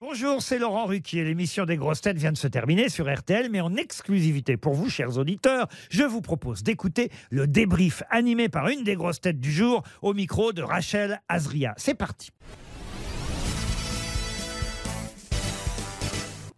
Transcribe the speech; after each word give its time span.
Bonjour, 0.00 0.40
c'est 0.42 0.60
Laurent 0.60 0.86
Ruquier. 0.86 1.24
L'émission 1.24 1.64
des 1.64 1.76
grosses 1.76 2.02
têtes 2.02 2.18
vient 2.18 2.30
de 2.30 2.36
se 2.36 2.46
terminer 2.46 2.88
sur 2.88 3.12
RTL, 3.12 3.50
mais 3.50 3.60
en 3.60 3.74
exclusivité 3.74 4.56
pour 4.56 4.74
vous, 4.74 4.88
chers 4.88 5.18
auditeurs, 5.18 5.66
je 5.90 6.04
vous 6.04 6.20
propose 6.20 6.62
d'écouter 6.62 7.10
le 7.30 7.48
débrief 7.48 8.04
animé 8.08 8.48
par 8.48 8.68
une 8.68 8.84
des 8.84 8.94
grosses 8.94 9.20
têtes 9.20 9.40
du 9.40 9.50
jour 9.50 9.82
au 10.00 10.14
micro 10.14 10.52
de 10.52 10.62
Rachel 10.62 11.20
Azria. 11.28 11.74
C'est 11.78 11.96
parti. 11.96 12.30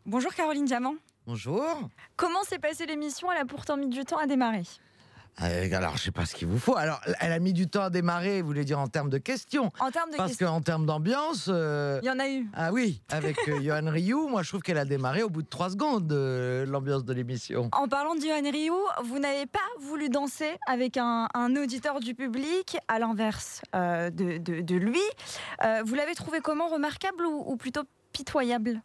Bonjour 0.05 0.35
Caroline 0.35 0.67
Diamant. 0.67 0.97
Bonjour. 1.27 1.89
Comment 2.17 2.43
s'est 2.43 2.59
passée 2.59 2.85
l'émission? 2.85 3.33
Elle 3.33 3.39
a 3.41 3.47
pourtant 3.47 3.79
mis 3.79 3.89
du 3.89 4.05
temps 4.05 4.19
à 4.19 4.27
démarrer. 4.27 4.65
Alors, 5.41 5.97
je 5.97 6.03
sais 6.05 6.11
pas 6.11 6.27
ce 6.27 6.35
qu'il 6.35 6.49
vous 6.49 6.59
faut. 6.59 6.77
Alors, 6.77 7.01
elle 7.21 7.33
a 7.33 7.39
mis 7.39 7.53
du 7.53 7.67
temps 7.69 7.83
à 7.85 7.91
démarrer, 7.91 8.43
vous 8.43 8.49
voulez 8.49 8.65
dire 8.65 8.79
en 8.79 8.89
termes 8.89 9.09
de 9.09 9.19
questions 9.19 9.73
En 9.81 9.91
termes 9.91 10.11
de 10.11 10.17
Parce 10.17 10.31
questions, 10.31 10.49
qu'en 10.49 10.61
termes 10.61 10.85
d'ambiance. 10.87 11.47
euh, 11.49 11.99
il 12.03 12.07
y 12.07 12.11
en 12.11 12.19
a 12.19 12.29
eu. 12.29 12.47
Ah 12.55 12.73
oui, 12.73 13.01
avec 13.09 13.37
euh, 13.49 13.59
Johan 13.63 13.91
Rioux, 13.91 14.29
moi 14.29 14.43
je 14.43 14.49
trouve 14.51 14.61
qu'elle 14.61 14.77
a 14.79 14.85
démarré 14.85 15.23
au 15.23 15.31
bout 15.31 15.43
de 15.43 15.49
trois 15.49 15.71
secondes, 15.71 16.13
euh, 16.13 16.67
l'ambiance 16.67 17.05
de 17.05 17.13
l'émission. 17.15 17.71
En 17.73 17.89
parlant 17.89 18.15
de 18.15 18.21
Johan 18.21 18.43
Rioux, 18.51 18.77
vous 19.05 19.19
n'avez 19.19 19.47
pas 19.47 19.59
voulu 19.81 20.09
danser 20.11 20.51
avec 20.67 20.97
un, 20.99 21.27
un 21.35 21.57
auditeur 21.57 22.01
du 22.01 22.15
public, 22.15 22.77
à 22.89 22.99
l'inverse 22.99 23.63
euh, 23.75 24.11
de, 24.11 24.37
de- 24.39 24.61
de 24.61 24.75
lui. 24.77 25.01
Vous 25.85 25.95
l'avez 25.95 26.15
trouvé 26.15 26.41
comment 26.41 26.69
Remarquable 26.69 27.25
ou, 27.27 27.45
ou 27.47 27.57
plutôt 27.57 27.83
pitoyable? 28.13 28.83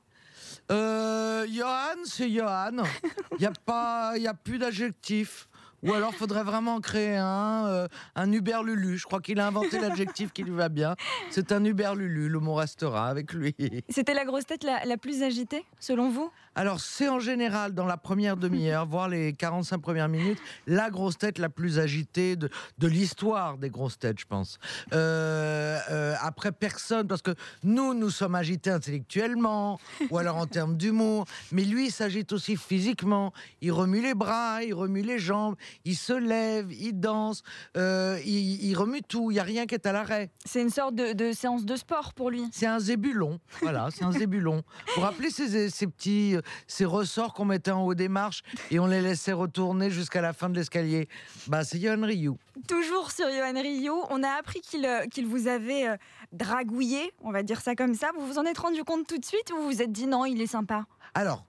Johan, 0.69 1.95
c'est 2.05 2.29
Johan. 2.29 2.83
Il 3.33 3.37
n'y 3.39 3.45
a, 3.45 3.51
pas- 3.65 4.13
y 4.17 4.27
a 4.27 4.33
plus 4.33 4.57
d'adjectif. 4.57 5.47
Ou 5.85 5.93
alors, 5.93 6.13
faudrait 6.13 6.43
vraiment 6.43 6.79
créer 6.79 7.15
un, 7.15 7.65
euh, 7.67 7.87
un 8.15 8.31
Uber 8.31 8.59
Lulu. 8.63 8.97
Je 8.97 9.05
crois 9.05 9.21
qu'il 9.21 9.39
a 9.39 9.47
inventé 9.47 9.79
l'adjectif 9.79 10.31
qui 10.33 10.43
lui 10.43 10.51
va 10.51 10.69
bien. 10.69 10.95
C'est 11.29 11.51
un 11.51 11.63
Uber 11.63 11.91
Lulu. 11.95 12.27
Le 12.27 12.39
mot 12.39 12.55
restera 12.55 13.07
avec 13.07 13.33
lui. 13.33 13.55
C'était 13.89 14.13
la 14.13 14.25
grosse 14.25 14.45
tête 14.45 14.63
la, 14.63 14.83
la 14.85 14.97
plus 14.97 15.23
agitée, 15.23 15.63
selon 15.79 16.09
vous? 16.09 16.31
Alors, 16.57 16.79
c'est 16.79 17.09
en 17.09 17.19
général 17.19 17.73
dans 17.73 17.85
la 17.85 17.97
première 17.97 18.37
demi-heure, 18.37 18.85
voire 18.85 19.09
les 19.09 19.33
45 19.33 19.77
premières 19.79 20.07
minutes, 20.07 20.39
la 20.67 20.89
grosse 20.89 21.17
tête 21.17 21.37
la 21.37 21.49
plus 21.49 21.79
agitée 21.79 22.37
de, 22.37 22.49
de 22.77 22.87
l'histoire 22.87 23.57
des 23.57 23.69
grosses 23.69 23.99
têtes, 23.99 24.19
je 24.19 24.25
pense. 24.25 24.57
Euh, 24.93 25.77
euh, 25.91 26.15
après, 26.21 26.53
personne, 26.53 27.07
parce 27.07 27.21
que 27.21 27.35
nous, 27.63 27.93
nous 27.93 28.09
sommes 28.09 28.35
agités 28.35 28.69
intellectuellement, 28.69 29.79
ou 30.09 30.17
alors 30.17 30.37
en 30.37 30.45
termes 30.45 30.77
d'humour, 30.77 31.25
mais 31.51 31.63
lui, 31.63 31.87
il 31.87 31.91
s'agite 31.91 32.31
aussi 32.31 32.55
physiquement. 32.55 33.33
Il 33.59 33.73
remue 33.73 34.01
les 34.01 34.13
bras, 34.13 34.63
il 34.63 34.73
remue 34.73 35.01
les 35.01 35.19
jambes, 35.19 35.55
il 35.83 35.95
se 35.95 36.13
lève, 36.13 36.71
il 36.71 36.99
danse, 36.99 37.43
euh, 37.77 38.19
il, 38.25 38.63
il 38.63 38.75
remue 38.75 39.01
tout, 39.01 39.31
il 39.31 39.35
n'y 39.35 39.39
a 39.39 39.43
rien 39.43 39.65
qui 39.65 39.75
est 39.75 39.85
à 39.85 39.91
l'arrêt. 39.91 40.29
C'est 40.45 40.61
une 40.61 40.69
sorte 40.69 40.95
de, 40.95 41.13
de 41.13 41.31
séance 41.31 41.65
de 41.65 41.75
sport 41.75 42.13
pour 42.13 42.29
lui. 42.29 42.47
C'est 42.51 42.65
un 42.67 42.79
zébulon, 42.79 43.39
voilà, 43.61 43.89
c'est 43.91 44.03
un 44.03 44.11
zébulon. 44.11 44.63
Vous 44.87 44.93
vous 44.95 45.01
rappelez 45.01 45.29
ces, 45.29 45.69
ces 45.69 45.87
petits, 45.87 46.35
euh, 46.35 46.41
ces 46.67 46.85
ressorts 46.85 47.33
qu'on 47.33 47.45
mettait 47.45 47.71
en 47.71 47.83
haut 47.83 47.95
des 47.95 48.09
marches 48.09 48.43
et 48.71 48.79
on 48.79 48.87
les 48.87 49.01
laissait 49.01 49.33
retourner 49.33 49.89
jusqu'à 49.89 50.21
la 50.21 50.33
fin 50.33 50.49
de 50.49 50.55
l'escalier? 50.55 51.09
Bah, 51.47 51.63
c'est 51.63 51.79
Yohan 51.79 52.05
Ryu. 52.05 52.31
Toujours 52.67 53.11
sur 53.11 53.27
Johan 53.29 53.59
Rioux, 53.61 54.01
on 54.09 54.23
a 54.23 54.29
appris 54.29 54.61
qu'il 54.61 54.85
euh, 54.85 55.05
qu'il 55.07 55.25
vous 55.25 55.47
avait 55.47 55.87
euh, 55.87 55.97
dragouillé, 56.31 57.13
on 57.21 57.31
va 57.31 57.43
dire 57.43 57.61
ça 57.61 57.75
comme 57.75 57.95
ça. 57.95 58.11
Vous 58.17 58.25
vous 58.25 58.37
en 58.37 58.45
êtes 58.45 58.57
rendu 58.57 58.83
compte 58.83 59.07
tout 59.07 59.17
de 59.17 59.25
suite 59.25 59.51
ou 59.51 59.61
vous 59.61 59.69
vous 59.69 59.81
êtes 59.81 59.91
dit 59.91 60.07
non, 60.07 60.25
il 60.25 60.41
est 60.41 60.47
sympa? 60.47 60.85
Alors, 61.13 61.45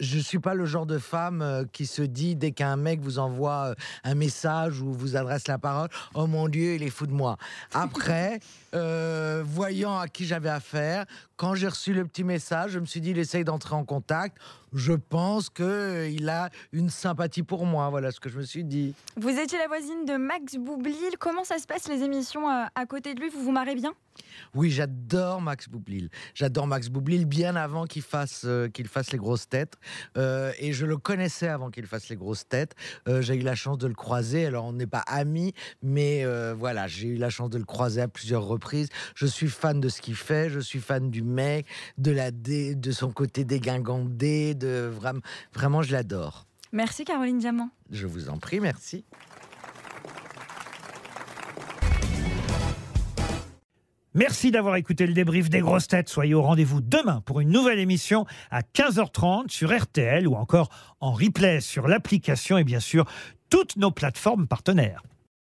je 0.00 0.18
suis 0.18 0.38
pas 0.38 0.54
le 0.54 0.64
genre 0.64 0.86
de 0.86 0.98
femme 0.98 1.42
euh, 1.42 1.64
qui 1.72 1.86
se 1.86 2.02
dit 2.02 2.34
dès 2.34 2.52
qu'un 2.52 2.76
mec 2.76 3.00
vous 3.00 3.18
envoie 3.18 3.70
euh, 3.70 3.74
un 4.04 4.14
message 4.14 4.80
ou 4.80 4.92
vous 4.92 5.16
adresse 5.16 5.46
la 5.46 5.58
parole, 5.58 5.88
oh 6.14 6.26
mon 6.26 6.48
Dieu, 6.48 6.74
il 6.74 6.82
est 6.82 6.90
fou 6.90 7.06
de 7.06 7.12
moi. 7.12 7.36
Après, 7.72 8.40
euh, 8.74 9.42
voyant 9.44 9.98
à 9.98 10.08
qui 10.08 10.26
j'avais 10.26 10.48
affaire, 10.48 11.04
quand 11.40 11.54
j'ai 11.54 11.68
reçu 11.68 11.94
le 11.94 12.04
petit 12.04 12.22
message, 12.22 12.72
je 12.72 12.78
me 12.78 12.84
suis 12.84 13.00
dit, 13.00 13.12
il 13.12 13.18
essaye 13.18 13.44
d'entrer 13.44 13.74
en 13.74 13.86
contact. 13.86 14.36
Je 14.74 14.92
pense 14.92 15.48
que 15.48 15.62
euh, 15.62 16.08
il 16.08 16.28
a 16.28 16.50
une 16.70 16.90
sympathie 16.90 17.42
pour 17.42 17.64
moi. 17.64 17.88
Voilà 17.88 18.12
ce 18.12 18.20
que 18.20 18.28
je 18.28 18.36
me 18.36 18.44
suis 18.44 18.62
dit. 18.62 18.94
Vous 19.16 19.30
étiez 19.30 19.56
la 19.58 19.66
voisine 19.66 20.04
de 20.04 20.18
Max 20.18 20.56
Boublil. 20.56 21.16
Comment 21.18 21.42
ça 21.42 21.58
se 21.58 21.66
passe 21.66 21.88
les 21.88 22.02
émissions 22.02 22.48
euh, 22.48 22.66
à 22.74 22.84
côté 22.84 23.14
de 23.14 23.20
lui? 23.20 23.30
Vous 23.30 23.42
vous 23.42 23.52
marrez 23.52 23.74
bien? 23.74 23.94
Oui, 24.54 24.70
j'adore 24.70 25.40
Max 25.40 25.68
Boublil. 25.68 26.10
J'adore 26.34 26.66
Max 26.66 26.88
Boublil 26.88 27.24
bien 27.24 27.56
avant 27.56 27.84
qu'il 27.84 28.02
fasse, 28.02 28.42
euh, 28.44 28.68
qu'il 28.68 28.86
fasse 28.86 29.10
les 29.12 29.18
grosses 29.18 29.48
têtes. 29.48 29.76
Euh, 30.16 30.52
et 30.58 30.72
je 30.72 30.86
le 30.86 30.98
connaissais 30.98 31.48
avant 31.48 31.70
qu'il 31.70 31.86
fasse 31.86 32.08
les 32.08 32.16
grosses 32.16 32.46
têtes. 32.46 32.74
Euh, 33.08 33.22
j'ai 33.22 33.34
eu 33.34 33.42
la 33.42 33.54
chance 33.54 33.78
de 33.78 33.86
le 33.86 33.94
croiser. 33.94 34.46
Alors, 34.46 34.66
on 34.66 34.72
n'est 34.72 34.86
pas 34.86 35.04
amis, 35.06 35.52
mais 35.82 36.24
voilà, 36.54 36.86
j'ai 36.86 37.08
eu 37.08 37.16
la 37.16 37.30
chance 37.30 37.50
de 37.50 37.58
le 37.58 37.64
croiser 37.64 38.02
à 38.02 38.08
plusieurs 38.08 38.44
reprises. 38.44 38.88
Je 39.14 39.26
suis 39.26 39.48
fan 39.48 39.80
de 39.80 39.88
ce 39.88 40.00
qu'il 40.00 40.16
fait. 40.16 40.50
Je 40.50 40.60
suis 40.60 40.80
fan 40.80 41.10
du 41.10 41.22
mec, 41.30 41.66
de, 41.98 42.10
la 42.10 42.30
dé- 42.30 42.74
de 42.74 42.92
son 42.92 43.10
côté 43.12 43.44
dégingandé. 43.44 44.54
De, 44.54 44.90
vraiment, 44.92 45.20
vraiment, 45.54 45.82
je 45.82 45.92
l'adore. 45.92 46.46
Merci 46.72 47.04
Caroline 47.04 47.38
Diamant. 47.38 47.70
Je 47.90 48.06
vous 48.06 48.28
en 48.28 48.38
prie, 48.38 48.60
merci. 48.60 49.04
Merci 54.12 54.50
d'avoir 54.50 54.74
écouté 54.74 55.06
le 55.06 55.12
débrief 55.12 55.48
des 55.50 55.60
grosses 55.60 55.86
têtes. 55.86 56.08
Soyez 56.08 56.34
au 56.34 56.42
rendez-vous 56.42 56.80
demain 56.80 57.20
pour 57.24 57.40
une 57.40 57.50
nouvelle 57.50 57.78
émission 57.78 58.26
à 58.50 58.62
15h30 58.62 59.48
sur 59.50 59.76
RTL 59.76 60.26
ou 60.26 60.34
encore 60.34 60.68
en 61.00 61.12
replay 61.12 61.60
sur 61.60 61.86
l'application 61.86 62.58
et 62.58 62.64
bien 62.64 62.80
sûr 62.80 63.04
toutes 63.50 63.76
nos 63.76 63.92
plateformes 63.92 64.48
partenaires. 64.48 65.02